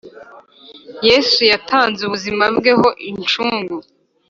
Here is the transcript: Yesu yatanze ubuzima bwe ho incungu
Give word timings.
Yesu 1.07 1.39
yatanze 1.51 1.99
ubuzima 2.03 2.43
bwe 2.57 2.71
ho 2.79 2.89
incungu 3.09 3.75